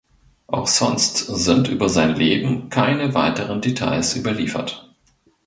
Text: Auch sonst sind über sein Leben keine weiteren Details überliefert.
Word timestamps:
Auch 0.47 0.65
sonst 0.65 1.19
sind 1.27 1.67
über 1.67 1.87
sein 1.87 2.15
Leben 2.15 2.69
keine 2.71 3.13
weiteren 3.13 3.61
Details 3.61 4.15
überliefert. 4.15 4.89